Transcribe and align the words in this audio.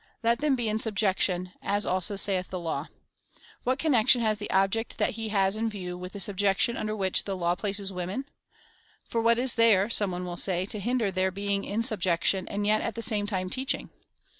Let 0.23 0.39
them 0.39 0.55
be 0.55 0.67
in 0.67 0.79
subjection, 0.79 1.51
as 1.61 1.85
also 1.85 2.15
saith 2.15 2.49
the 2.49 2.57
laiu. 2.57 2.87
What 3.63 3.77
connection 3.77 4.19
has 4.21 4.39
the 4.39 4.49
object 4.49 4.97
that 4.97 5.11
he 5.11 5.29
has 5.29 5.55
in 5.55 5.69
view 5.69 5.95
Avith 5.99 6.13
the 6.13 6.19
sub 6.19 6.37
jection 6.37 6.75
under 6.75 6.95
which 6.95 7.25
the 7.25 7.37
law 7.37 7.53
places 7.53 7.93
women?" 7.93 8.25
For 9.11 9.21
what 9.21 9.37
is 9.37 9.53
there," 9.53 9.91
some 9.91 10.09
one 10.09 10.25
will 10.25 10.37
say," 10.37 10.65
to 10.71 10.79
hinder 10.79 11.11
their 11.11 11.29
being 11.29 11.63
in 11.63 11.83
sub 11.83 12.01
jection, 12.01 12.47
and 12.47 12.65
yet 12.65 12.81
at 12.81 12.95
the 12.95 13.03
same 13.03 13.27
time 13.27 13.51
teaching?" 13.51 13.91